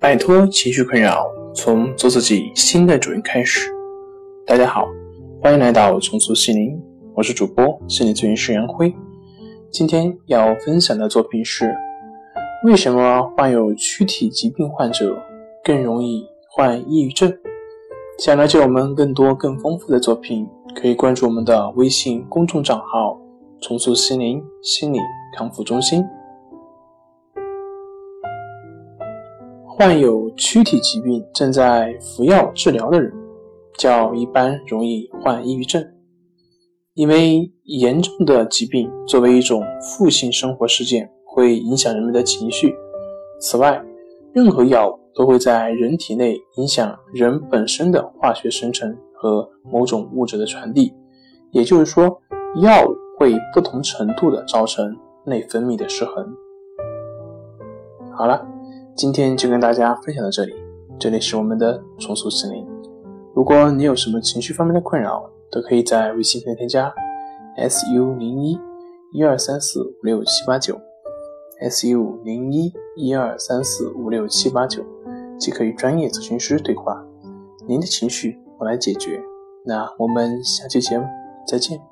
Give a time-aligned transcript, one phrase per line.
[0.00, 3.70] 摆脱情绪困扰，从做自己新的主人开始。
[4.46, 4.88] 大家好，
[5.42, 6.82] 欢迎来到重塑心灵，
[7.14, 8.90] 我是主播心理咨询师杨辉。
[9.70, 11.76] 今天要分享的作品是：
[12.64, 15.14] 为什么患有躯体疾病患者
[15.62, 17.30] 更容易患抑郁症？
[18.18, 23.20] 想了解我们更多更丰富的作品，可以关注我们的微信公众账号
[23.60, 24.98] “重塑心灵心理
[25.36, 26.02] 康复中心”。
[29.80, 33.10] 患有躯体疾病正在服药治疗的人，
[33.78, 35.82] 较一般容易患抑郁症，
[36.92, 42.74] 因为严重的疾病作为一种负性生活事件，会影响人们的情绪。
[43.40, 43.82] 此外，
[44.34, 50.92] 任何药物都会在人体内影响人本身的化学生成和某种物质的传递，
[51.52, 52.20] 也就是说，
[52.60, 56.30] 药物会不同程度的造成内分泌的失衡。
[58.12, 58.46] 好了。
[59.00, 60.54] 今天就跟大家分享到这里，
[60.98, 62.66] 这里是我们的重塑心灵。
[63.34, 66.92] 如果你有什么情绪方面的困扰，都可以在微信上添加
[67.56, 68.60] s u 零一
[69.14, 70.78] 一二三四五六七八九
[71.60, 74.84] s u 零一一二三四五六七八九，
[75.38, 77.02] 即可与专业咨询师对话。
[77.66, 79.18] 您的情绪我来解决。
[79.64, 81.06] 那我们下期节目
[81.46, 81.89] 再见。